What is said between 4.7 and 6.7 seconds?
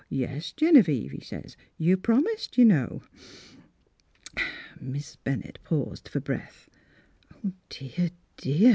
Miss Bennett paused for breath."